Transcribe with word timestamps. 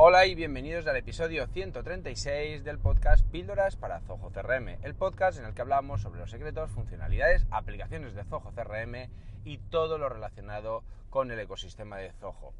Hola 0.00 0.26
y 0.26 0.36
bienvenidos 0.36 0.86
al 0.86 0.96
episodio 0.96 1.48
136 1.48 2.62
del 2.62 2.78
podcast 2.78 3.26
Píldoras 3.32 3.74
para 3.74 3.98
Zoho 3.98 4.30
CRM, 4.30 4.78
el 4.84 4.94
podcast 4.94 5.40
en 5.40 5.44
el 5.44 5.54
que 5.54 5.60
hablamos 5.60 6.02
sobre 6.02 6.20
los 6.20 6.30
secretos, 6.30 6.70
funcionalidades, 6.70 7.44
aplicaciones 7.50 8.14
de 8.14 8.22
Zoho 8.22 8.52
CRM 8.54 9.10
y 9.44 9.58
todo 9.58 9.98
lo 9.98 10.08
relacionado 10.08 10.84
con 11.10 11.32
el 11.32 11.40
ecosistema 11.40 11.96
de 11.96 12.12
Zoho. 12.12 12.52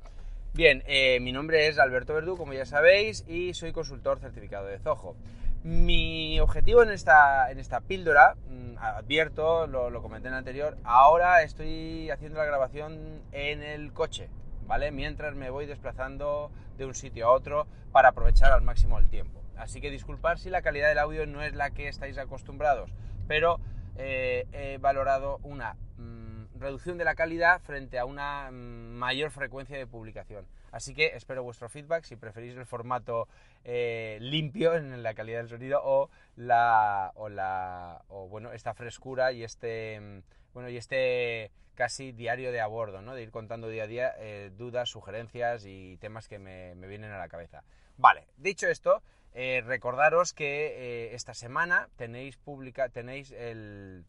Bien, 0.52 0.82
eh, 0.88 1.20
mi 1.20 1.30
nombre 1.30 1.68
es 1.68 1.78
Alberto 1.78 2.12
Verdú, 2.12 2.36
como 2.36 2.54
ya 2.54 2.66
sabéis, 2.66 3.24
y 3.28 3.54
soy 3.54 3.70
consultor 3.70 4.18
certificado 4.18 4.66
de 4.66 4.80
Zoho. 4.80 5.14
Mi 5.62 6.40
objetivo 6.40 6.82
en 6.82 6.90
esta, 6.90 7.52
en 7.52 7.60
esta 7.60 7.80
píldora, 7.80 8.34
mm, 8.34 8.78
advierto, 8.78 9.68
lo, 9.68 10.02
comenté 10.02 10.26
en 10.26 10.34
anterior, 10.34 10.76
ahora 10.82 11.44
estoy 11.44 12.10
haciendo 12.10 12.40
la 12.40 12.46
grabación 12.46 13.22
en 13.30 13.62
el 13.62 13.92
coche, 13.92 14.28
¿vale? 14.68 14.92
Mientras 14.92 15.34
me 15.34 15.50
voy 15.50 15.66
desplazando 15.66 16.52
de 16.76 16.84
un 16.84 16.94
sitio 16.94 17.26
a 17.26 17.32
otro 17.32 17.66
para 17.90 18.10
aprovechar 18.10 18.52
al 18.52 18.62
máximo 18.62 18.98
el 18.98 19.08
tiempo. 19.08 19.42
Así 19.56 19.80
que 19.80 19.90
disculpar 19.90 20.38
si 20.38 20.50
la 20.50 20.62
calidad 20.62 20.88
del 20.88 20.98
audio 20.98 21.26
no 21.26 21.42
es 21.42 21.54
la 21.54 21.70
que 21.70 21.88
estáis 21.88 22.16
acostumbrados, 22.18 22.92
pero 23.26 23.58
eh, 23.96 24.46
he 24.52 24.78
valorado 24.78 25.40
una 25.42 25.74
mm, 25.96 26.60
reducción 26.60 26.98
de 26.98 27.04
la 27.04 27.16
calidad 27.16 27.60
frente 27.62 27.98
a 27.98 28.04
una 28.04 28.50
mm, 28.50 28.54
mayor 28.54 29.30
frecuencia 29.30 29.76
de 29.76 29.86
publicación. 29.86 30.46
Así 30.70 30.94
que 30.94 31.06
espero 31.16 31.42
vuestro 31.42 31.70
feedback 31.70 32.04
si 32.04 32.16
preferís 32.16 32.54
el 32.54 32.66
formato 32.66 33.26
eh, 33.64 34.18
limpio 34.20 34.74
en 34.74 35.02
la 35.02 35.14
calidad 35.14 35.38
del 35.38 35.48
sonido 35.48 35.80
o 35.82 36.10
la 36.36 37.12
o 37.16 38.28
bueno 38.28 38.52
esta 38.52 38.74
frescura 38.74 39.32
y 39.32 39.42
este 39.42 39.98
mm, 39.98 40.18
bueno 40.52 40.68
y 40.68 40.76
este 40.76 41.50
casi 41.78 42.10
diario 42.10 42.50
de 42.50 42.60
a 42.60 42.66
bordo, 42.66 43.02
¿no? 43.02 43.14
De 43.14 43.22
ir 43.22 43.30
contando 43.30 43.68
día 43.68 43.84
a 43.84 43.86
día 43.86 44.12
eh, 44.18 44.50
dudas, 44.56 44.90
sugerencias 44.90 45.64
y 45.64 45.96
temas 45.98 46.26
que 46.26 46.40
me, 46.40 46.74
vienen 46.74 47.12
a 47.12 47.18
la 47.18 47.28
cabeza. 47.28 47.62
Vale, 47.96 48.26
dicho 48.36 48.66
esto, 48.66 49.00
eh, 49.32 49.62
recordaros 49.64 50.32
que 50.32 50.66
eh, 50.66 51.14
esta 51.14 51.34
semana 51.34 51.88
tenéis 51.96 52.36
publica, 52.36 52.88
tenéis 52.88 53.30
el 53.30 54.04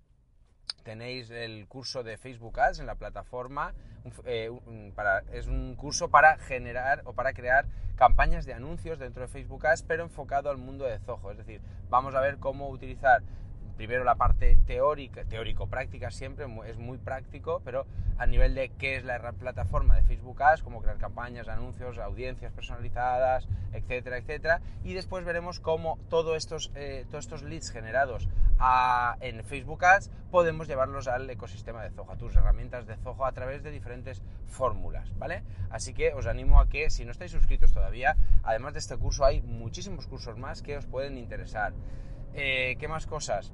tenéis 0.83 1.29
el 1.29 1.67
curso 1.67 2.01
de 2.01 2.17
Facebook 2.17 2.59
Ads 2.59 2.79
en 2.79 2.87
la 2.87 2.95
plataforma. 2.95 3.75
para, 4.95 5.19
es 5.31 5.45
un 5.45 5.75
curso 5.75 6.09
para 6.09 6.37
generar 6.39 7.03
o 7.05 7.13
para 7.13 7.33
crear 7.33 7.67
campañas 7.95 8.45
de 8.45 8.53
anuncios 8.53 8.97
dentro 8.97 9.21
de 9.21 9.27
Facebook 9.27 9.67
Ads, 9.67 9.83
pero 9.83 10.03
enfocado 10.03 10.49
al 10.49 10.57
mundo 10.57 10.85
de 10.85 10.97
Zoho. 10.97 11.31
Es 11.31 11.37
decir, 11.37 11.61
vamos 11.89 12.15
a 12.15 12.21
ver 12.21 12.37
cómo 12.37 12.69
utilizar 12.69 13.21
primero 13.79 14.03
la 14.03 14.15
parte 14.15 14.57
teórica, 14.67 15.23
teórico-práctica 15.23 16.11
siempre, 16.11 16.45
es 16.67 16.77
muy 16.77 16.97
práctico, 16.97 17.61
pero 17.63 17.85
a 18.17 18.25
nivel 18.25 18.53
de 18.53 18.71
qué 18.77 18.97
es 18.97 19.05
la 19.05 19.31
plataforma 19.31 19.95
de 19.95 20.03
Facebook 20.03 20.43
Ads, 20.43 20.63
cómo 20.63 20.81
crear 20.81 20.97
campañas, 20.97 21.47
anuncios, 21.47 21.97
audiencias 21.97 22.51
personalizadas, 22.51 23.47
etcétera, 23.71 24.17
etcétera. 24.17 24.59
Y 24.83 24.95
después 24.95 25.23
veremos 25.23 25.61
cómo 25.61 25.97
todos 26.09 26.35
estos, 26.35 26.73
eh, 26.75 27.05
todos 27.09 27.23
estos 27.23 27.43
leads 27.43 27.71
generados 27.71 28.27
en 29.21 29.45
Facebook 29.45 29.85
Ads 29.85 30.11
podemos 30.29 30.67
llevarlos 30.67 31.07
al 31.07 31.29
ecosistema 31.29 31.81
de 31.81 31.91
Zoho, 31.91 32.11
a 32.11 32.17
tus 32.17 32.35
herramientas 32.35 32.85
de 32.85 32.97
Zoho 32.97 33.23
a 33.25 33.31
través 33.31 33.63
de 33.63 33.71
diferentes 33.71 34.21
fórmulas, 34.47 35.17
¿vale? 35.17 35.41
Así 35.69 35.93
que 35.93 36.13
os 36.13 36.27
animo 36.27 36.59
a 36.59 36.67
que 36.67 36.89
si 36.89 37.05
no 37.05 37.11
estáis 37.11 37.31
suscritos 37.31 37.71
todavía, 37.71 38.17
además 38.43 38.73
de 38.73 38.79
este 38.79 38.97
curso 38.97 39.23
hay 39.23 39.41
muchísimos 39.41 40.05
cursos 40.05 40.37
más 40.37 40.61
que 40.61 40.75
os 40.75 40.85
pueden 40.85 41.17
interesar. 41.17 41.71
Eh, 42.33 42.75
¿Qué 42.77 42.89
más 42.89 43.07
cosas? 43.07 43.53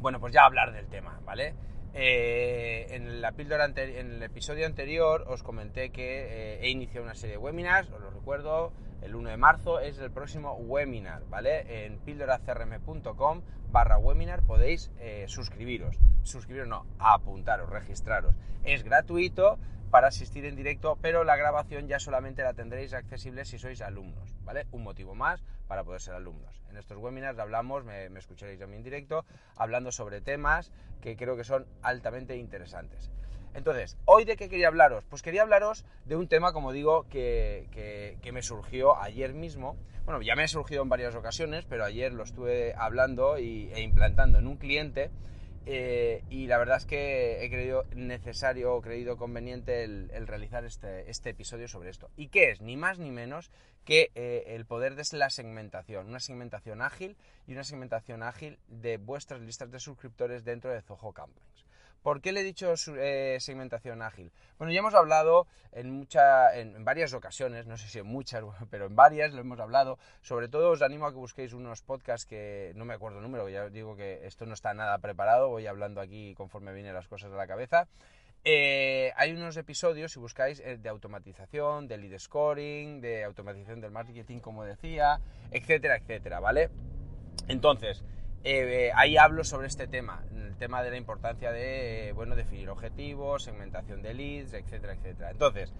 Bueno, 0.00 0.20
pues 0.20 0.32
ya 0.32 0.44
hablar 0.44 0.72
del 0.72 0.86
tema, 0.86 1.20
¿vale? 1.24 1.54
Eh, 1.96 2.88
en, 2.90 3.20
la 3.20 3.28
el 3.28 4.22
episodio 4.22 4.66
anterior 4.66 5.24
os 5.28 5.44
comenté 5.44 5.90
que 5.90 6.56
eh, 6.56 6.58
he 6.62 6.70
iniciado 6.70 7.04
una 7.04 7.14
serie 7.14 7.36
de 7.36 7.38
webinars, 7.38 7.88
os 7.92 8.00
lo 8.00 8.10
recuerdo, 8.10 8.72
el 9.00 9.14
1 9.14 9.30
de 9.30 9.36
marzo 9.36 9.78
es 9.78 9.98
el 9.98 10.10
próximo 10.10 10.54
webinar, 10.54 11.22
¿vale? 11.28 11.86
En 11.86 11.98
píldoracrm.com 11.98 13.42
barra 13.70 13.98
webinar 13.98 14.42
podéis 14.42 14.90
eh, 14.98 15.26
suscribiros, 15.28 15.96
suscribiros 16.22 16.66
no, 16.66 16.86
apuntaros, 16.98 17.70
registraros. 17.70 18.34
Es 18.64 18.82
gratuito 18.82 19.58
para 19.94 20.08
asistir 20.08 20.44
en 20.44 20.56
directo, 20.56 20.98
pero 21.00 21.22
la 21.22 21.36
grabación 21.36 21.86
ya 21.86 22.00
solamente 22.00 22.42
la 22.42 22.52
tendréis 22.52 22.92
accesible 22.94 23.44
si 23.44 23.60
sois 23.60 23.80
alumnos, 23.80 24.34
¿vale? 24.42 24.66
Un 24.72 24.82
motivo 24.82 25.14
más 25.14 25.44
para 25.68 25.84
poder 25.84 26.00
ser 26.00 26.14
alumnos. 26.14 26.60
En 26.68 26.76
estos 26.76 26.98
webinars 26.98 27.38
hablamos, 27.38 27.84
me, 27.84 28.06
escucharéis 28.06 28.58
también 28.58 28.78
en 28.78 28.82
directo, 28.82 29.24
hablando 29.56 29.92
sobre 29.92 30.20
temas 30.20 30.72
que 31.00 31.16
creo 31.16 31.36
que 31.36 31.44
son 31.44 31.68
altamente 31.80 32.36
interesantes. 32.36 33.12
Entonces, 33.54 33.96
¿hoy 34.04 34.24
de 34.24 34.36
qué 34.36 34.48
quería 34.48 34.66
hablaros? 34.66 35.04
Pues 35.04 35.22
quería 35.22 35.42
hablaros 35.42 35.84
de 36.06 36.16
un 36.16 36.26
tema, 36.26 36.52
como 36.52 36.72
digo, 36.72 37.06
que, 37.08 38.18
me 38.32 38.42
surgió 38.42 39.00
ayer 39.00 39.32
mismo. 39.32 39.76
Bueno, 40.06 40.22
ya 40.22 40.34
me 40.34 40.42
ha 40.42 40.48
surgido 40.48 40.82
en 40.82 40.88
varias 40.88 41.14
ocasiones, 41.14 41.66
pero 41.66 41.84
ayer 41.84 42.12
lo 42.12 42.24
estuve 42.24 42.74
hablando 42.76 43.38
y, 43.38 43.70
e 43.72 43.82
implantando 43.82 44.40
en 44.40 44.48
un 44.48 44.56
cliente 44.56 45.12
eh, 45.66 46.22
y 46.28 46.46
la 46.46 46.58
verdad 46.58 46.76
es 46.76 46.86
que 46.86 47.44
he 47.44 47.50
creído 47.50 47.84
necesario 47.94 48.74
o 48.74 48.82
creído 48.82 49.16
conveniente 49.16 49.84
el, 49.84 50.26
realizar 50.26 50.64
este, 50.64 51.10
este, 51.10 51.30
episodio 51.30 51.68
sobre 51.68 51.90
esto. 51.90 52.10
¿Y 52.16 52.28
qué 52.28 52.50
es? 52.50 52.60
Ni 52.60 52.76
más 52.76 52.98
ni 52.98 53.10
menos 53.10 53.50
que 53.84 54.10
eh, 54.14 54.44
el 54.48 54.66
poder 54.66 54.94
de 54.94 55.04
la 55.12 55.30
segmentación, 55.30 56.08
una 56.08 56.20
segmentación 56.20 56.82
ágil 56.82 57.16
y 57.46 57.52
una 57.52 57.64
segmentación 57.64 58.22
ágil 58.22 58.58
de 58.68 58.98
vuestras 58.98 59.40
listas 59.40 59.70
de 59.70 59.80
suscriptores 59.80 60.44
dentro 60.44 60.70
de 60.70 60.82
Zoho 60.82 61.12
Campaigns. 61.12 61.64
¿Por 62.04 62.20
qué 62.20 62.32
le 62.32 62.40
he 62.40 62.44
dicho 62.44 62.74
eh, 62.98 63.38
segmentación 63.40 64.02
ágil? 64.02 64.30
Bueno, 64.58 64.74
ya 64.74 64.80
hemos 64.80 64.92
hablado 64.92 65.46
en, 65.72 65.90
mucha, 65.90 66.54
en, 66.54 66.84
varias 66.84 67.14
ocasiones, 67.14 67.66
no 67.66 67.78
sé 67.78 67.88
si 67.88 67.98
en 67.98 68.06
muchas, 68.06 68.44
pero 68.70 68.84
en 68.84 68.94
varias 68.94 69.32
lo 69.32 69.40
hemos 69.40 69.58
hablado. 69.58 69.98
Sobre 70.20 70.48
todo 70.48 70.72
os 70.72 70.82
animo 70.82 71.06
a 71.06 71.12
que 71.12 71.16
busquéis 71.16 71.54
unos 71.54 71.80
podcasts 71.80 72.26
que 72.26 72.72
no 72.76 72.84
me 72.84 72.92
acuerdo 72.92 73.20
el 73.20 73.22
número, 73.22 73.48
ya 73.48 73.70
digo 73.70 73.96
que 73.96 74.26
esto 74.26 74.44
no 74.44 74.52
está 74.52 74.74
nada 74.74 74.98
preparado, 74.98 75.48
voy 75.48 75.66
hablando 75.66 76.02
aquí 76.02 76.34
conforme 76.34 76.74
vienen 76.74 76.92
las 76.92 77.08
cosas 77.08 77.30
de 77.30 77.38
la 77.38 77.46
cabeza. 77.46 77.88
Eh, 78.44 79.10
hay 79.16 79.32
unos 79.32 79.56
episodios, 79.56 80.12
si 80.12 80.18
buscáis, 80.18 80.60
eh, 80.60 80.76
de 80.76 80.88
automatización, 80.90 81.88
de 81.88 81.96
lead 81.96 82.18
scoring, 82.18 83.00
de 83.00 83.24
automatización 83.24 83.80
del 83.80 83.92
marketing, 83.92 84.40
como 84.40 84.64
decía, 84.64 85.22
etcétera, 85.50 85.96
etcétera, 85.96 86.38
¿vale? 86.38 86.68
Entonces, 87.48 88.04
eh, 88.44 88.92
ahí 88.94 89.16
hablo 89.16 89.42
sobre 89.42 89.66
este 89.66 89.86
tema, 89.86 90.22
el 90.34 90.56
tema 90.56 90.82
de 90.82 90.90
la 90.90 90.96
importancia 90.96 91.50
de, 91.50 92.12
bueno, 92.14 92.36
definir 92.36 92.68
objetivos, 92.68 93.42
segmentación 93.42 94.02
de 94.02 94.14
leads, 94.14 94.52
etcétera, 94.52 94.92
etcétera. 94.92 95.30
Entonces, 95.30 95.72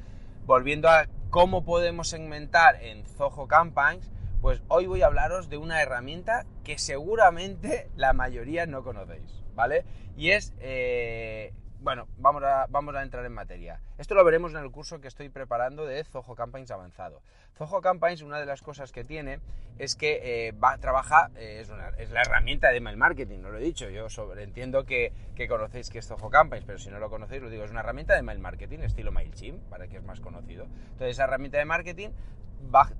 volviendo 0.46 0.88
a 0.88 1.06
cómo 1.30 1.64
podemos 1.64 2.08
segmentar 2.08 2.82
en 2.82 3.04
Zoho 3.04 3.46
Campaigns, 3.46 4.10
pues 4.40 4.62
hoy 4.68 4.86
voy 4.86 5.02
a 5.02 5.06
hablaros 5.06 5.48
de 5.48 5.56
una 5.56 5.80
herramienta 5.80 6.46
que 6.64 6.78
seguramente 6.78 7.88
la 7.96 8.12
mayoría 8.12 8.66
no 8.66 8.82
conocéis, 8.82 9.42
¿vale? 9.54 9.84
Y 10.16 10.30
es 10.30 10.54
eh, 10.60 11.52
bueno, 11.80 12.06
vamos 12.16 12.42
a, 12.42 12.66
vamos 12.68 12.94
a 12.94 13.02
entrar 13.02 13.24
en 13.24 13.32
materia. 13.32 13.80
Esto 13.98 14.14
lo 14.14 14.24
veremos 14.24 14.52
en 14.52 14.58
el 14.58 14.70
curso 14.70 15.00
que 15.00 15.08
estoy 15.08 15.28
preparando 15.28 15.84
de 15.86 16.02
Zoho 16.04 16.34
Campaigns 16.34 16.70
avanzado. 16.70 17.20
Zoho 17.56 17.80
Campaigns, 17.80 18.22
una 18.22 18.40
de 18.40 18.46
las 18.46 18.62
cosas 18.62 18.90
que 18.90 19.04
tiene 19.04 19.40
es 19.78 19.94
que 19.94 20.48
eh, 20.48 20.52
va, 20.52 20.78
trabaja, 20.78 21.30
eh, 21.36 21.64
es, 21.98 22.10
la 22.10 22.22
herramienta 22.22 22.70
de 22.70 22.78
email 22.78 22.96
marketing, 22.96 23.40
no 23.40 23.50
lo 23.50 23.58
he 23.58 23.62
dicho, 23.62 23.88
yo 23.90 24.06
entiendo 24.38 24.84
que, 24.84 25.12
conocéis 25.48 25.90
que 25.90 25.98
es 25.98 26.06
Zoho 26.06 26.30
Campaigns, 26.30 26.64
pero 26.64 26.78
si 26.78 26.90
no 26.90 26.98
lo 26.98 27.10
conocéis, 27.10 27.42
lo 27.42 27.50
digo, 27.50 27.64
es 27.64 27.70
una 27.70 27.80
herramienta 27.80 28.14
de 28.14 28.20
email 28.20 28.38
marketing, 28.38 28.80
estilo 28.80 29.12
MailChimp, 29.12 29.62
para 29.68 29.86
que 29.88 29.96
es 29.96 30.04
más 30.04 30.20
conocido. 30.20 30.64
Entonces, 30.64 31.10
esa 31.10 31.24
herramienta 31.24 31.58
de 31.58 31.64
marketing 31.64 32.10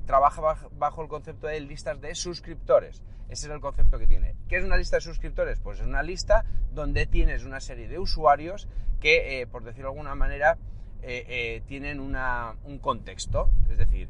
trabaja 0.07 0.59
bajo 0.73 1.03
el 1.03 1.09
concepto 1.09 1.47
de 1.47 1.61
listas 1.61 2.01
de 2.01 2.15
suscriptores. 2.15 3.03
Ese 3.29 3.47
es 3.47 3.53
el 3.53 3.61
concepto 3.61 3.99
que 3.99 4.07
tiene. 4.07 4.37
¿Qué 4.49 4.57
es 4.57 4.65
una 4.65 4.77
lista 4.77 4.97
de 4.97 5.01
suscriptores? 5.01 5.59
Pues 5.61 5.81
es 5.81 5.87
una 5.87 6.03
lista 6.03 6.45
donde 6.73 7.07
tienes 7.07 7.45
una 7.45 7.61
serie 7.61 7.89
de 7.89 7.99
usuarios 7.99 8.69
que, 9.01 9.41
eh, 9.41 9.47
por 9.47 9.65
decirlo 9.65 9.89
de 9.89 9.93
alguna 9.95 10.15
manera, 10.15 10.59
eh, 11.03 11.25
eh, 11.29 11.63
tienen 11.67 12.01
un 12.01 12.79
contexto. 12.81 13.51
Es 13.71 13.79
decir, 13.79 14.09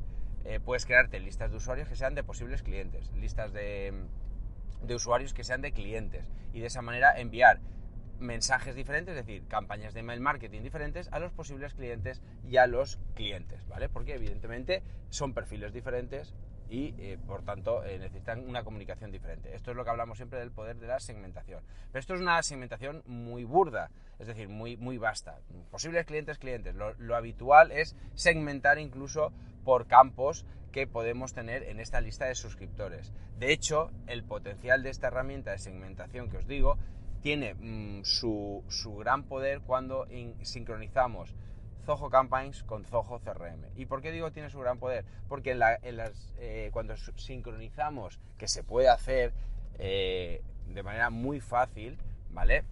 puedes 0.64 0.85
crearte 0.85 1.20
listas 1.20 1.50
de 1.50 1.56
usuarios 1.56 1.88
que 1.88 1.96
sean 1.96 2.14
de 2.14 2.23
posibles 2.23 2.62
clientes, 2.62 3.11
listas 3.12 3.52
de, 3.52 3.94
de 4.82 4.94
usuarios 4.94 5.32
que 5.32 5.43
sean 5.43 5.62
de 5.62 5.73
clientes 5.73 6.31
y 6.52 6.61
de 6.61 6.67
esa 6.67 6.82
manera 6.82 7.19
enviar 7.19 7.61
mensajes 8.19 8.75
diferentes, 8.75 9.16
es 9.16 9.26
decir, 9.26 9.46
campañas 9.49 9.94
de 9.94 10.00
email 10.00 10.20
marketing 10.20 10.62
diferentes 10.62 11.08
a 11.12 11.19
los 11.19 11.32
posibles 11.32 11.75
clientes 11.75 12.22
y 12.49 12.56
a 12.56 12.66
los 12.66 12.99
clientes, 13.14 13.66
¿vale? 13.69 13.88
Porque 13.88 14.14
evidentemente 14.14 14.82
son 15.11 15.34
perfiles 15.34 15.72
diferentes 15.72 16.34
y 16.69 16.94
eh, 16.99 17.19
por 17.26 17.43
tanto 17.43 17.84
eh, 17.84 17.99
necesitan 17.99 18.49
una 18.49 18.64
comunicación 18.64 19.11
diferente. 19.11 19.55
Esto 19.55 19.70
es 19.70 19.76
lo 19.76 19.84
que 19.84 19.90
hablamos 19.90 20.16
siempre 20.16 20.38
del 20.38 20.50
poder 20.50 20.76
de 20.76 20.87
la 20.87 20.99
segmentación. 20.99 21.62
Pero 21.93 22.00
esto 22.00 22.14
es 22.14 22.20
una 22.20 22.43
segmentación 22.43 23.02
muy 23.06 23.44
burda, 23.44 23.90
es 24.19 24.26
decir, 24.26 24.49
muy, 24.49 24.76
muy 24.76 24.99
vasta. 24.99 25.38
Posibles 25.70 26.06
clientes, 26.06 26.38
clientes. 26.38 26.75
Lo, 26.75 27.14
habitual 27.14 27.70
es 27.70 27.96
segmentar 28.14 28.78
incluso 28.78 29.32
por 29.64 29.87
campos 29.87 30.44
que 30.72 30.87
podemos 30.87 31.32
tener 31.32 31.62
en 31.62 31.78
esta 31.78 32.00
lista 32.00 32.26
de 32.26 32.34
suscriptores. 32.34 33.12
De 33.38 33.52
hecho, 33.52 33.93
el 34.08 34.25
potencial 34.25 34.82
de 34.82 34.90
esta 34.90 35.06
herramienta 35.06 35.52
de 35.52 35.58
segmentación 35.58 36.28
que 36.28 36.38
os 36.38 36.46
digo 36.49 36.78
tiene 37.24 37.54
mm, 37.54 38.04
su, 38.04 38.62
gran 38.98 39.22
poder 39.24 39.62
cuando 39.62 40.06
sincronizamos 40.42 41.34
Zoho 41.86 42.10
Campaigns 42.10 42.62
con 42.64 42.84
Zoho 42.84 43.18
CRM. 43.18 43.64
¿Y 43.76 43.86
por 43.86 44.02
qué 44.02 44.12
digo 44.12 44.30
tiene 44.30 44.50
su 44.50 44.60
gran 44.60 44.78
poder? 44.78 45.06
Porque 45.26 45.52
en 45.52 45.58
las, 45.58 46.34
eh, 46.36 46.68
cuando 46.70 46.94
sincronizamos, 47.16 48.20
que 48.36 48.46
se 48.46 48.62
puede 48.62 48.90
hacer 48.90 49.32
eh, 49.78 50.42
de 50.66 50.82
manera 50.82 51.08
muy 51.08 51.40
fácil, 51.40 51.96
¿vale? 52.28 52.64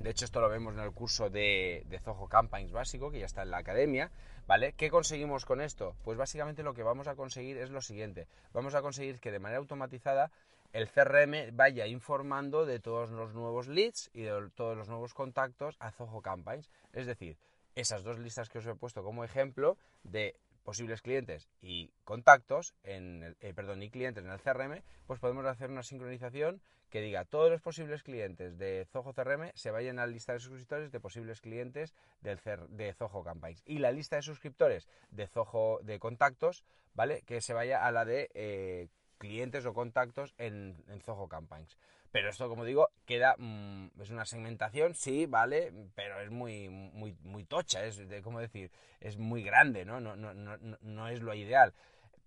De 0.00 0.10
hecho, 0.10 0.24
esto 0.24 0.40
lo 0.40 0.48
vemos 0.48 0.74
en 0.74 0.80
el 0.80 0.90
curso 0.90 1.30
de, 1.30 1.84
de 1.88 2.00
Zoho 2.00 2.28
Campaigns 2.28 2.72
básico, 2.72 3.12
que 3.12 3.20
ya 3.20 3.26
está 3.26 3.42
en 3.42 3.52
la 3.52 3.58
academia, 3.58 4.10
¿vale? 4.48 4.72
¿Qué 4.72 4.90
conseguimos 4.90 5.44
con 5.44 5.60
esto? 5.60 5.94
Pues 6.02 6.18
básicamente 6.18 6.64
lo 6.64 6.74
que 6.74 6.82
vamos 6.82 7.06
a 7.06 7.14
conseguir 7.14 7.58
es 7.58 7.70
lo 7.70 7.80
siguiente. 7.80 8.26
Vamos 8.52 8.74
a 8.74 8.82
conseguir 8.82 9.20
que 9.20 9.30
de 9.30 9.38
manera 9.38 9.60
automatizada 9.60 10.32
el 10.72 10.88
CRM 10.88 11.56
vaya 11.56 11.86
informando 11.86 12.66
de 12.66 12.80
todos 12.80 13.10
los 13.10 13.34
nuevos 13.34 13.68
leads 13.68 14.10
y 14.12 14.22
de 14.22 14.50
todos 14.54 14.76
los 14.76 14.88
nuevos 14.88 15.14
contactos 15.14 15.76
a 15.80 15.90
Zoho 15.90 16.20
Campaigns. 16.20 16.70
Es 16.92 17.06
decir, 17.06 17.38
esas 17.74 18.02
dos 18.02 18.18
listas 18.18 18.48
que 18.48 18.58
os 18.58 18.66
he 18.66 18.74
puesto 18.74 19.02
como 19.02 19.24
ejemplo 19.24 19.78
de 20.02 20.36
posibles 20.64 21.00
clientes 21.00 21.48
y 21.62 21.90
contactos 22.04 22.74
en 22.82 23.34
eh, 23.40 23.54
perdón, 23.54 23.82
y 23.82 23.88
clientes 23.88 24.22
en 24.24 24.30
el 24.30 24.40
CRM, 24.40 24.82
pues 25.06 25.18
podemos 25.18 25.46
hacer 25.46 25.70
una 25.70 25.82
sincronización 25.82 26.60
que 26.90 27.00
diga 27.00 27.24
todos 27.24 27.50
los 27.50 27.62
posibles 27.62 28.02
clientes 28.02 28.58
de 28.58 28.86
Zoho 28.90 29.12
CRM 29.12 29.50
se 29.54 29.70
vayan 29.70 29.98
a 29.98 30.06
la 30.06 30.12
lista 30.12 30.32
de 30.32 30.40
suscriptores 30.40 30.90
de 30.90 31.00
posibles 31.00 31.40
clientes 31.40 31.94
del 32.20 32.38
de 32.68 32.92
Zoho 32.92 33.22
Campaigns 33.22 33.62
y 33.64 33.78
la 33.78 33.92
lista 33.92 34.16
de 34.16 34.22
suscriptores 34.22 34.88
de 35.10 35.26
Zoho 35.26 35.80
de 35.82 35.98
contactos, 35.98 36.64
¿vale? 36.94 37.22
Que 37.22 37.40
se 37.40 37.54
vaya 37.54 37.86
a 37.86 37.92
la 37.92 38.04
de 38.04 38.30
eh, 38.34 38.88
clientes 39.18 39.66
o 39.66 39.74
contactos 39.74 40.34
en, 40.38 40.82
en 40.88 41.00
Zoho 41.00 41.28
Campaigns. 41.28 41.76
Pero 42.10 42.30
esto, 42.30 42.48
como 42.48 42.64
digo, 42.64 42.88
queda. 43.04 43.34
Mm, 43.38 43.88
es 44.00 44.10
una 44.10 44.24
segmentación, 44.24 44.94
sí, 44.94 45.26
vale, 45.26 45.72
pero 45.94 46.20
es 46.20 46.30
muy, 46.30 46.68
muy, 46.68 47.14
muy 47.22 47.44
tocha, 47.44 47.84
es 47.84 48.08
de, 48.08 48.22
¿cómo 48.22 48.40
decir? 48.40 48.70
Es 49.00 49.18
muy 49.18 49.42
grande, 49.42 49.84
¿no? 49.84 50.00
No, 50.00 50.16
no, 50.16 50.32
no, 50.32 50.56
no 50.56 51.08
es 51.08 51.20
lo 51.20 51.34
ideal. 51.34 51.74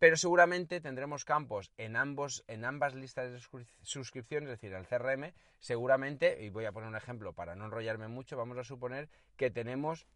Pero 0.02 0.18
seguramente 0.18 0.82
tendremos 0.82 1.26
campos 1.26 1.72
en, 1.78 1.96
ambos, 1.96 2.44
en 2.48 2.66
ambas 2.66 2.96
listas 2.96 3.32
de 3.32 3.40
suscripciones, 3.84 4.50
es 4.50 4.60
decir, 4.60 4.74
el 4.74 4.88
CRM, 4.88 5.32
seguramente, 5.60 6.44
y 6.44 6.50
voy 6.50 6.66
a 6.66 6.72
poner 6.72 6.90
un 6.90 6.96
ejemplo 6.96 7.34
para 7.34 7.56
no 7.56 7.66
enrollarme 7.66 8.08
mucho, 8.08 8.36
vamos 8.36 8.58
a 8.58 8.64
suponer 8.64 9.10
que 9.38 9.52
tenemos 9.52 10.08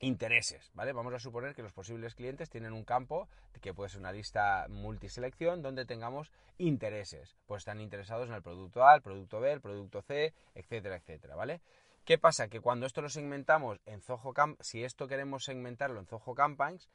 intereses, 0.00 0.70
¿vale? 0.74 0.92
Vamos 0.92 1.14
a 1.14 1.18
suponer 1.18 1.54
que 1.54 1.62
los 1.62 1.72
posibles 1.72 2.14
clientes 2.14 2.50
tienen 2.50 2.72
un 2.72 2.84
campo 2.84 3.28
que 3.60 3.74
puede 3.74 3.90
ser 3.90 4.00
una 4.00 4.12
lista 4.12 4.66
multiselección 4.68 5.62
donde 5.62 5.86
tengamos 5.86 6.32
intereses, 6.58 7.36
pues 7.46 7.60
están 7.60 7.80
interesados 7.80 8.28
en 8.28 8.34
el 8.34 8.42
producto 8.42 8.86
A, 8.86 8.94
el 8.94 9.02
producto 9.02 9.40
B, 9.40 9.52
el 9.52 9.60
producto 9.60 10.02
C, 10.02 10.34
etcétera, 10.54 10.96
etcétera, 10.96 11.34
¿vale? 11.34 11.60
¿Qué 12.04 12.18
pasa? 12.18 12.48
Que 12.48 12.60
cuando 12.60 12.86
esto 12.86 13.02
lo 13.02 13.08
segmentamos 13.08 13.80
en 13.84 14.00
Zoho 14.00 14.32
Camp, 14.32 14.60
si 14.60 14.84
esto 14.84 15.08
queremos 15.08 15.44
segmentarlo 15.44 15.98
en 15.98 16.06
Zoho 16.06 16.34
Campaigns, 16.34 16.88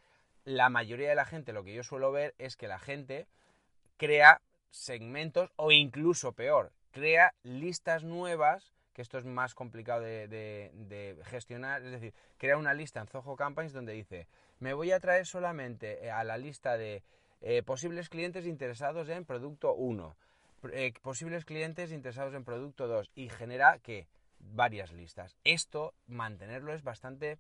la 0.46 0.70
mayoría 0.70 1.10
de 1.10 1.16
la 1.16 1.26
gente, 1.26 1.54
lo 1.54 1.64
que 1.64 1.74
yo 1.74 1.84
suelo 1.84 2.12
ver 2.12 2.34
es 2.38 2.56
que 2.56 2.68
la 2.68 2.80
gente 2.80 3.28
crea 3.98 4.42
segmentos 4.70 5.52
o 5.58 5.72
incluso 5.72 6.32
peor, 6.32 6.72
crea 6.92 7.34
listas 7.44 8.04
nuevas 8.04 8.72
que 8.94 9.02
esto 9.02 9.18
es 9.18 9.26
más 9.26 9.56
complicado 9.56 10.02
de, 10.02 11.18
gestionar, 11.26 11.84
es 11.84 11.92
decir, 11.92 12.14
crea 12.38 12.58
una 12.58 12.74
lista 12.74 13.00
en 13.00 13.08
Zoho 13.08 13.36
Campaigns 13.36 13.74
donde 13.74 13.94
dice, 13.94 14.28
me 14.60 14.74
voy 14.74 14.92
a 14.92 15.00
traer 15.00 15.26
solamente 15.26 16.06
eh, 16.06 16.12
a 16.12 16.24
la 16.24 16.38
lista 16.38 16.78
de 16.78 17.04
eh, 17.42 17.64
posibles 17.64 18.10
clientes 18.10 18.46
interesados 18.46 19.10
en 19.10 19.26
producto 19.26 19.74
1, 19.74 20.16
eh, 20.74 20.94
posibles 21.02 21.46
clientes 21.46 21.92
interesados 21.92 22.34
en 22.34 22.44
producto 22.44 22.88
2 22.88 23.12
y 23.16 23.30
genera 23.30 23.80
que 23.80 24.08
varias 24.40 24.92
listas. 24.92 25.38
Esto, 25.44 25.94
mantenerlo 26.08 26.74
es 26.74 26.84
bastante 26.84 27.40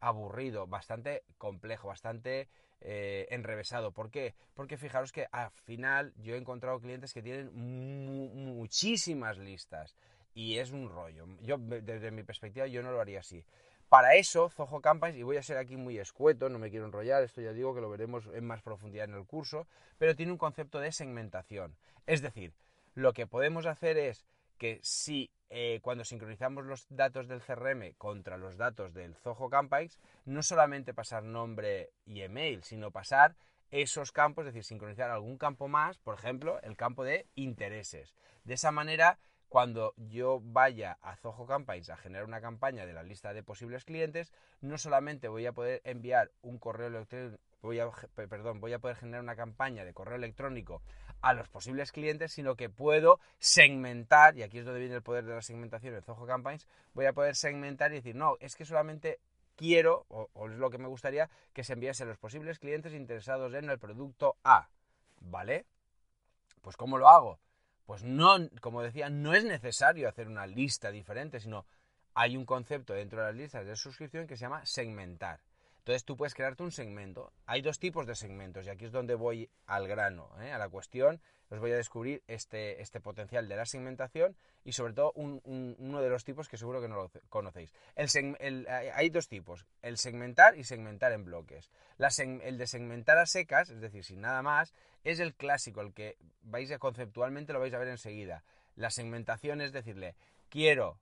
aburrido, 0.00 0.66
bastante 0.66 1.22
complejo, 1.38 1.88
bastante 1.88 2.48
enrevesado. 2.84 3.92
¿Por 3.92 4.10
qué? 4.10 4.34
Porque 4.54 4.76
fijaros 4.76 5.12
que 5.12 5.28
al 5.30 5.52
final 5.52 6.12
yo 6.16 6.34
he 6.34 6.36
encontrado 6.38 6.80
clientes 6.80 7.12
que 7.12 7.22
tienen 7.22 7.54
muchísimas 7.54 9.38
listas 9.38 9.94
y 10.34 10.58
es 10.58 10.72
un 10.72 10.88
rollo. 10.88 11.26
Yo, 11.40 11.58
desde 11.58 12.10
mi 12.10 12.22
perspectiva, 12.22 12.66
yo 12.66 12.82
no 12.82 12.92
lo 12.92 13.00
haría 13.00 13.20
así. 13.20 13.44
Para 13.88 14.14
eso, 14.14 14.48
Zoho 14.48 14.80
Campaigns, 14.80 15.18
y 15.18 15.22
voy 15.22 15.36
a 15.36 15.42
ser 15.42 15.58
aquí 15.58 15.76
muy 15.76 15.98
escueto, 15.98 16.48
no 16.48 16.58
me 16.58 16.70
quiero 16.70 16.86
enrollar, 16.86 17.22
esto 17.22 17.42
ya 17.42 17.52
digo 17.52 17.74
que 17.74 17.82
lo 17.82 17.90
veremos 17.90 18.26
en 18.32 18.46
más 18.46 18.62
profundidad 18.62 19.04
en 19.04 19.14
el 19.14 19.26
curso, 19.26 19.66
pero 19.98 20.16
tiene 20.16 20.32
un 20.32 20.38
concepto 20.38 20.80
de 20.80 20.92
segmentación. 20.92 21.76
Es 22.06 22.22
decir, 22.22 22.54
lo 22.94 23.12
que 23.12 23.26
podemos 23.26 23.66
hacer 23.66 23.98
es 23.98 24.24
que 24.56 24.80
si 24.82 25.30
eh, 25.50 25.80
cuando 25.82 26.04
sincronizamos 26.04 26.64
los 26.64 26.86
datos 26.88 27.28
del 27.28 27.42
CRM 27.42 27.92
contra 27.98 28.38
los 28.38 28.56
datos 28.56 28.94
del 28.94 29.14
Zoho 29.14 29.50
Campaigns, 29.50 30.00
no 30.24 30.42
solamente 30.42 30.94
pasar 30.94 31.22
nombre 31.22 31.90
y 32.06 32.22
email, 32.22 32.62
sino 32.62 32.90
pasar 32.90 33.36
esos 33.70 34.12
campos, 34.12 34.46
es 34.46 34.54
decir, 34.54 34.64
sincronizar 34.64 35.10
algún 35.10 35.36
campo 35.36 35.68
más, 35.68 35.98
por 35.98 36.14
ejemplo, 36.14 36.58
el 36.62 36.76
campo 36.76 37.04
de 37.04 37.26
intereses. 37.34 38.14
De 38.44 38.54
esa 38.54 38.70
manera 38.70 39.18
cuando 39.52 39.92
yo 39.98 40.40
vaya 40.42 40.96
a 41.02 41.14
Zoho 41.14 41.44
Campaigns 41.44 41.90
a 41.90 41.98
generar 41.98 42.24
una 42.24 42.40
campaña 42.40 42.86
de 42.86 42.94
la 42.94 43.02
lista 43.02 43.34
de 43.34 43.42
posibles 43.42 43.84
clientes, 43.84 44.32
no 44.62 44.78
solamente 44.78 45.28
voy 45.28 45.44
a 45.44 45.52
poder 45.52 45.82
enviar 45.84 46.30
un 46.40 46.58
correo 46.58 46.86
electrónico, 46.86 47.36
voy 47.60 47.78
a, 47.78 47.90
perdón, 48.30 48.60
voy 48.60 48.72
a 48.72 48.78
poder 48.78 48.96
generar 48.96 49.20
una 49.20 49.36
campaña 49.36 49.84
de 49.84 49.92
correo 49.92 50.16
electrónico 50.16 50.80
a 51.20 51.34
los 51.34 51.50
posibles 51.50 51.92
clientes, 51.92 52.32
sino 52.32 52.56
que 52.56 52.70
puedo 52.70 53.20
segmentar, 53.40 54.38
y 54.38 54.42
aquí 54.42 54.56
es 54.56 54.64
donde 54.64 54.80
viene 54.80 54.94
el 54.94 55.02
poder 55.02 55.26
de 55.26 55.34
la 55.34 55.42
segmentación 55.42 55.96
en 55.96 56.02
Zoho 56.02 56.24
Campaigns, 56.24 56.66
voy 56.94 57.04
a 57.04 57.12
poder 57.12 57.36
segmentar 57.36 57.92
y 57.92 57.96
decir, 57.96 58.16
no, 58.16 58.38
es 58.40 58.56
que 58.56 58.64
solamente 58.64 59.20
quiero, 59.54 60.06
o, 60.08 60.30
o 60.32 60.48
es 60.48 60.56
lo 60.56 60.70
que 60.70 60.78
me 60.78 60.88
gustaría, 60.88 61.28
que 61.52 61.62
se 61.62 61.74
enviase 61.74 62.04
a 62.04 62.06
los 62.06 62.16
posibles 62.16 62.58
clientes 62.58 62.94
interesados 62.94 63.52
en 63.52 63.68
el 63.68 63.78
producto 63.78 64.38
A, 64.44 64.70
¿vale? 65.20 65.66
Pues 66.62 66.78
¿cómo 66.78 66.96
lo 66.96 67.10
hago? 67.10 67.38
Pues 67.92 68.04
no, 68.04 68.38
como 68.62 68.80
decía, 68.80 69.10
no 69.10 69.34
es 69.34 69.44
necesario 69.44 70.08
hacer 70.08 70.26
una 70.26 70.46
lista 70.46 70.90
diferente, 70.90 71.40
sino 71.40 71.66
hay 72.14 72.38
un 72.38 72.46
concepto 72.46 72.94
dentro 72.94 73.20
de 73.20 73.26
las 73.26 73.36
listas 73.36 73.66
de 73.66 73.76
suscripción 73.76 74.26
que 74.26 74.34
se 74.34 74.46
llama 74.46 74.64
segmentar. 74.64 75.40
Entonces 75.82 76.04
tú 76.04 76.16
puedes 76.16 76.34
crearte 76.34 76.62
un 76.62 76.70
segmento. 76.70 77.32
Hay 77.44 77.60
dos 77.60 77.80
tipos 77.80 78.06
de 78.06 78.14
segmentos 78.14 78.64
y 78.64 78.70
aquí 78.70 78.84
es 78.84 78.92
donde 78.92 79.16
voy 79.16 79.50
al 79.66 79.88
grano, 79.88 80.30
¿eh? 80.40 80.52
a 80.52 80.58
la 80.58 80.68
cuestión. 80.68 81.20
Os 81.50 81.58
voy 81.58 81.72
a 81.72 81.76
descubrir 81.76 82.22
este, 82.28 82.80
este 82.80 83.00
potencial 83.00 83.48
de 83.48 83.56
la 83.56 83.66
segmentación 83.66 84.36
y 84.64 84.74
sobre 84.74 84.92
todo 84.92 85.12
uno 85.16 86.00
de 86.00 86.08
los 86.08 86.22
tipos 86.22 86.48
que 86.48 86.56
seguro 86.56 86.80
que 86.80 86.86
no 86.86 86.94
lo 86.94 87.10
conocéis. 87.28 87.74
Hay 88.94 89.10
dos 89.10 89.26
tipos, 89.26 89.66
el 89.82 89.98
segmentar 89.98 90.56
y 90.56 90.62
segmentar 90.62 91.10
en 91.10 91.24
bloques. 91.24 91.72
el 91.98 92.58
de 92.58 92.66
segmentar 92.68 93.18
a 93.18 93.26
secas, 93.26 93.68
es 93.68 93.80
decir, 93.80 94.04
sin 94.04 94.20
nada 94.20 94.40
más, 94.40 94.72
es 95.02 95.18
el 95.18 95.34
clásico, 95.34 95.80
el 95.80 95.92
que 95.92 96.16
vais 96.42 96.70
a 96.70 96.78
conceptualmente 96.78 97.52
lo 97.52 97.58
vais 97.58 97.74
a 97.74 97.78
ver 97.78 97.88
enseguida. 97.88 98.44
La 98.76 98.90
segmentación 98.90 99.60
es 99.60 99.72
decirle, 99.72 100.14
quiero 100.48 101.00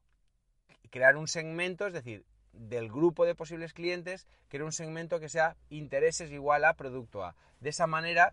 crear 0.90 1.16
un 1.16 1.28
segmento, 1.28 1.86
es 1.86 1.92
decir, 1.92 2.24
del 2.52 2.88
grupo 2.88 3.24
de 3.24 3.34
posibles 3.34 3.72
clientes, 3.72 4.26
quiero 4.48 4.66
un 4.66 4.72
segmento 4.72 5.20
que 5.20 5.28
sea 5.28 5.56
intereses 5.68 6.30
igual 6.30 6.64
a 6.64 6.74
producto 6.74 7.24
A. 7.24 7.34
De 7.60 7.70
esa 7.70 7.86
manera 7.86 8.32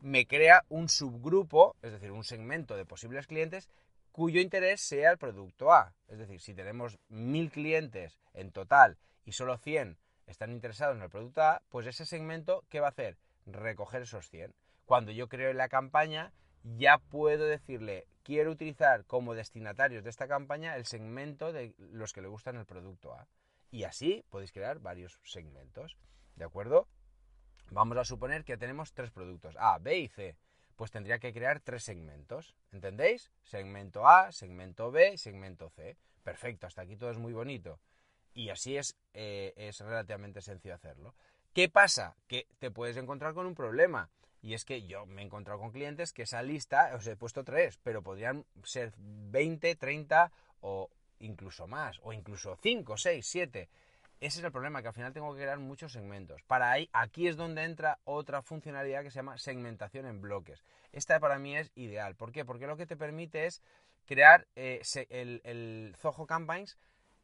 me 0.00 0.26
crea 0.26 0.64
un 0.68 0.88
subgrupo, 0.88 1.76
es 1.82 1.92
decir, 1.92 2.10
un 2.10 2.24
segmento 2.24 2.76
de 2.76 2.84
posibles 2.84 3.26
clientes 3.26 3.68
cuyo 4.12 4.40
interés 4.40 4.80
sea 4.80 5.12
el 5.12 5.18
producto 5.18 5.72
A. 5.72 5.94
Es 6.08 6.18
decir, 6.18 6.40
si 6.40 6.54
tenemos 6.54 6.98
mil 7.08 7.50
clientes 7.50 8.18
en 8.34 8.50
total 8.50 8.98
y 9.24 9.32
solo 9.32 9.56
100 9.56 9.98
están 10.26 10.52
interesados 10.52 10.96
en 10.96 11.02
el 11.02 11.10
producto 11.10 11.42
A, 11.42 11.62
pues 11.68 11.86
ese 11.86 12.06
segmento, 12.06 12.64
¿qué 12.68 12.80
va 12.80 12.88
a 12.88 12.90
hacer? 12.90 13.16
Recoger 13.46 14.02
esos 14.02 14.28
100. 14.28 14.54
Cuando 14.86 15.12
yo 15.12 15.28
creo 15.28 15.52
la 15.52 15.68
campaña, 15.68 16.32
ya 16.62 16.98
puedo 16.98 17.46
decirle, 17.46 18.06
quiero 18.22 18.50
utilizar 18.50 19.04
como 19.06 19.34
destinatarios 19.34 20.04
de 20.04 20.10
esta 20.10 20.28
campaña 20.28 20.76
el 20.76 20.86
segmento 20.86 21.52
de 21.52 21.74
los 21.78 22.12
que 22.12 22.22
le 22.22 22.28
gustan 22.28 22.56
el 22.56 22.66
producto 22.66 23.14
A. 23.14 23.26
Y 23.70 23.84
así 23.84 24.24
podéis 24.30 24.52
crear 24.52 24.80
varios 24.80 25.20
segmentos. 25.24 25.96
¿De 26.36 26.44
acuerdo? 26.44 26.88
Vamos 27.70 27.96
a 27.98 28.04
suponer 28.04 28.44
que 28.44 28.56
tenemos 28.56 28.92
tres 28.92 29.10
productos, 29.10 29.56
A, 29.58 29.78
B 29.78 29.98
y 29.98 30.08
C. 30.08 30.36
pues 30.74 30.90
tendría 30.90 31.18
que 31.18 31.32
crear 31.32 31.60
tres 31.60 31.84
segmentos. 31.84 32.54
¿Entendéis? 32.72 33.30
Segmento 33.42 34.08
A, 34.08 34.32
segmento 34.32 34.90
B, 34.90 35.16
segmento 35.18 35.68
C. 35.70 35.96
Perfecto, 36.22 36.66
hasta 36.66 36.82
aquí 36.82 36.96
todo 36.96 37.10
es 37.10 37.18
muy 37.18 37.32
bonito. 37.32 37.80
Y 38.32 38.48
así 38.48 38.76
es, 38.76 38.96
eh, 39.12 39.52
es 39.56 39.80
relativamente 39.80 40.40
sencillo 40.40 40.74
hacerlo. 40.74 41.14
¿Qué 41.52 41.68
pasa? 41.68 42.16
Que 42.26 42.46
te 42.58 42.70
puedes 42.70 42.96
encontrar 42.96 43.34
con 43.34 43.46
un 43.46 43.54
problema. 43.54 44.08
Y 44.42 44.54
es 44.54 44.64
que 44.64 44.86
yo 44.86 45.06
me 45.06 45.22
he 45.22 45.24
encontrado 45.24 45.60
con 45.60 45.70
clientes 45.70 46.12
que 46.12 46.22
esa 46.22 46.42
lista, 46.42 46.92
os 46.94 47.06
he 47.06 47.16
puesto 47.16 47.44
tres, 47.44 47.78
pero 47.82 48.02
podrían 48.02 48.46
ser 48.62 48.92
20, 48.96 49.74
30 49.76 50.32
o 50.60 50.90
incluso 51.18 51.66
más, 51.66 52.00
o 52.02 52.12
incluso 52.12 52.56
5, 52.56 52.96
6, 52.96 53.26
7. 53.26 53.68
Ese 54.20 54.38
es 54.38 54.44
el 54.44 54.52
problema, 54.52 54.82
que 54.82 54.88
al 54.88 54.94
final 54.94 55.12
tengo 55.12 55.32
que 55.34 55.40
crear 55.40 55.58
muchos 55.58 55.92
segmentos. 55.92 56.42
Para 56.42 56.70
ahí, 56.70 56.90
aquí 56.92 57.26
es 57.26 57.36
donde 57.36 57.64
entra 57.64 57.98
otra 58.04 58.42
funcionalidad 58.42 59.02
que 59.02 59.10
se 59.10 59.16
llama 59.16 59.38
segmentación 59.38 60.06
en 60.06 60.20
bloques. 60.20 60.62
Esta 60.92 61.18
para 61.20 61.38
mí 61.38 61.56
es 61.56 61.70
ideal. 61.74 62.16
¿Por 62.16 62.32
qué? 62.32 62.44
Porque 62.44 62.66
lo 62.66 62.76
que 62.76 62.86
te 62.86 62.96
permite 62.96 63.46
es 63.46 63.62
crear 64.06 64.46
eh, 64.56 64.82
el, 65.08 65.40
el 65.44 65.94
Zoho 65.98 66.26
Campaigns 66.26 66.76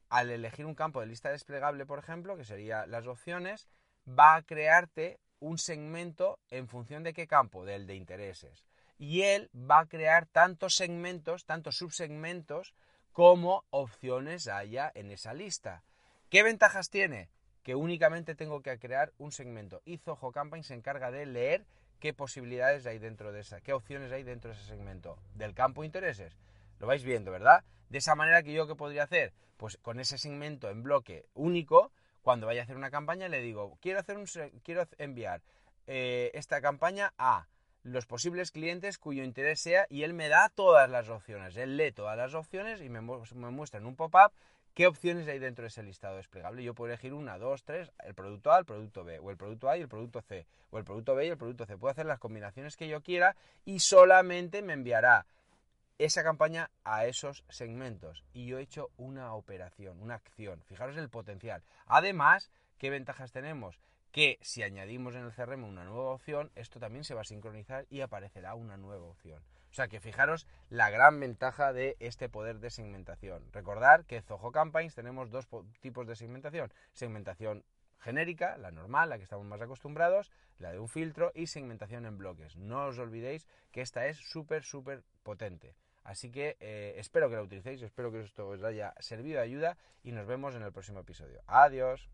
al 0.08 0.30
elegir 0.30 0.64
un 0.64 0.75
campo 0.75 1.00
de 1.00 1.06
lista 1.06 1.30
desplegable, 1.30 1.85
por 1.85 1.99
ejemplo, 1.99 2.37
que 2.37 2.44
sería 2.44 2.87
las 2.87 3.06
opciones, 3.06 3.68
va 4.06 4.37
a 4.37 4.42
crearte 4.42 5.18
un 5.40 5.58
segmento 5.58 6.38
en 6.50 6.68
función 6.68 7.02
de 7.02 7.12
qué 7.12 7.26
campo, 7.26 7.64
del 7.64 7.86
de 7.86 7.94
intereses. 7.94 8.64
Y 8.98 9.22
él 9.22 9.50
va 9.54 9.80
a 9.80 9.86
crear 9.86 10.26
tantos 10.26 10.74
segmentos, 10.74 11.44
tantos 11.44 11.76
subsegmentos, 11.76 12.74
como 13.12 13.64
opciones 13.70 14.46
haya 14.46 14.92
en 14.94 15.10
esa 15.10 15.32
lista. 15.32 15.82
¿Qué 16.28 16.42
ventajas 16.42 16.90
tiene? 16.90 17.30
Que 17.62 17.74
únicamente 17.74 18.34
tengo 18.34 18.60
que 18.60 18.78
crear 18.78 19.12
un 19.16 19.32
segmento 19.32 19.80
y 19.86 19.96
Zoho 19.96 20.32
Campaign 20.32 20.64
se 20.64 20.74
encarga 20.74 21.10
de 21.10 21.24
leer 21.24 21.64
qué 21.98 22.12
posibilidades 22.12 22.84
hay 22.84 22.98
dentro 22.98 23.32
de 23.32 23.40
esa, 23.40 23.62
qué 23.62 23.72
opciones 23.72 24.12
hay 24.12 24.22
dentro 24.22 24.50
de 24.50 24.56
ese 24.56 24.66
segmento 24.66 25.18
del 25.34 25.54
campo 25.54 25.82
intereses. 25.82 26.36
Lo 26.78 26.86
vais 26.86 27.04
viendo, 27.04 27.30
¿verdad? 27.30 27.64
De 27.88 27.98
esa 27.98 28.14
manera 28.14 28.42
que 28.42 28.52
yo 28.52 28.66
qué 28.66 28.74
podría 28.74 29.04
hacer, 29.04 29.32
pues 29.56 29.78
con 29.78 29.98
ese 29.98 30.18
segmento 30.18 30.68
en 30.68 30.82
bloque 30.82 31.24
único, 31.32 31.92
cuando 32.26 32.49
vaya 32.49 32.62
a 32.62 32.64
hacer 32.64 32.75
una 32.75 32.90
campaña 32.90 33.28
le 33.28 33.40
digo, 33.40 33.78
quiero 33.80 34.00
hacer 34.00 34.18
quiero 34.64 34.88
enviar 34.99 35.42
eh, 35.87 36.33
esta 36.35 36.61
campaña 36.61 37.14
a 37.18 37.47
los 37.85 38.04
posibles 38.06 38.50
clientes 38.50 38.99
cuyo 38.99 39.23
interés 39.23 39.61
sea 39.61 39.87
y 39.88 40.02
él 40.02 40.12
me 40.12 40.28
da 40.28 40.49
todas 40.49 40.90
las 40.90 41.09
opciones. 41.09 41.56
Él 41.56 41.76
lee 41.76 41.92
todas 41.92 42.16
las 42.16 42.35
opciones 42.35 42.80
y 42.83 42.88
me, 42.88 43.00
me 43.00 43.50
muestra 43.52 43.78
en 43.78 43.87
un 43.87 43.95
pop-up 43.95 44.33
qué 44.75 44.88
opciones 44.88 45.28
hay 45.28 45.38
dentro 45.38 45.62
de 45.62 45.68
ese 45.68 45.85
listado 45.85 46.16
desplegable. 46.16 46.64
Yo 46.64 46.75
puedo 46.75 46.92
elegir 46.92 47.14
una, 47.14 47.38
dos, 47.38 47.62
tres, 47.62 47.92
el 48.02 48.14
producto 48.14 48.50
A, 48.50 48.59
el 48.59 48.64
producto 48.64 49.04
B, 49.04 49.21
o 49.21 49.30
el 49.30 49.37
producto 49.37 49.71
A 49.71 49.78
y 49.78 49.83
el 49.83 49.88
producto 49.88 50.21
C, 50.21 50.49
o 50.71 50.78
el 50.78 50.85
producto 50.85 51.14
B 51.14 51.26
y 51.26 51.28
el 51.28 51.38
producto 51.38 51.64
C. 51.64 51.78
Puedo 51.78 51.92
hacer 51.92 52.06
las 52.06 52.18
combinaciones 52.18 52.76
que 52.76 52.88
yo 52.88 53.02
quiera 53.02 53.37
y 53.64 53.78
solamente 53.78 54.62
me 54.62 54.73
enviará 54.73 55.26
esa 55.98 56.22
campaña 56.22 56.70
a 56.84 57.06
esos 57.06 57.44
segmentos. 57.48 58.24
Y 58.32 58.46
yo 58.46 58.58
he 58.58 58.62
hecho 58.62 58.90
una 58.96 59.32
operación, 59.34 60.00
una 60.00 60.14
acción. 60.14 60.62
Fijaros 60.64 60.96
el 60.96 61.08
potencial. 61.08 61.62
Además, 61.86 62.50
¿qué 62.78 62.90
ventajas 62.90 63.32
tenemos? 63.32 63.80
Que 64.12 64.38
si 64.42 64.62
añadimos 64.62 65.14
en 65.14 65.24
el 65.24 65.32
CRM 65.32 65.64
una 65.64 65.84
nueva 65.84 66.12
opción, 66.12 66.50
esto 66.54 66.80
también 66.80 67.04
se 67.04 67.14
va 67.14 67.22
a 67.22 67.24
sincronizar 67.24 67.86
y 67.90 68.00
aparecerá 68.00 68.54
una 68.54 68.76
nueva 68.76 69.06
opción. 69.06 69.42
O 69.70 69.74
sea 69.74 69.88
que 69.88 70.00
fijaros 70.00 70.46
la 70.70 70.88
gran 70.90 71.20
ventaja 71.20 71.72
de 71.72 71.96
este 72.00 72.28
poder 72.28 72.60
de 72.60 72.70
segmentación. 72.70 73.52
Recordar 73.52 74.04
que 74.06 74.22
Zoho 74.22 74.52
Campaigns 74.52 74.94
tenemos 74.94 75.30
dos 75.30 75.46
tipos 75.80 76.06
de 76.06 76.16
segmentación. 76.16 76.72
Segmentación 76.92 77.64
genérica, 77.98 78.56
la 78.56 78.70
normal, 78.70 79.10
la 79.10 79.18
que 79.18 79.24
estamos 79.24 79.46
más 79.46 79.60
acostumbrados, 79.60 80.30
la 80.58 80.72
de 80.72 80.78
un 80.78 80.88
filtro 80.88 81.32
y 81.34 81.48
segmentación 81.48 82.06
en 82.06 82.16
bloques. 82.18 82.56
No 82.56 82.86
os 82.86 82.98
olvidéis 82.98 83.46
que 83.72 83.82
esta 83.82 84.06
es 84.06 84.16
súper, 84.16 84.62
súper 84.62 85.02
potente. 85.22 85.74
Así 86.06 86.30
que 86.30 86.56
eh, 86.60 86.94
espero 86.98 87.28
que 87.28 87.34
la 87.34 87.42
utilicéis, 87.42 87.82
espero 87.82 88.12
que 88.12 88.20
esto 88.20 88.48
os 88.48 88.62
haya 88.62 88.94
servido 89.00 89.38
de 89.38 89.42
ayuda 89.42 89.76
y 90.04 90.12
nos 90.12 90.25
vemos 90.25 90.54
en 90.54 90.62
el 90.62 90.72
próximo 90.72 91.00
episodio. 91.00 91.42
Adiós. 91.48 92.08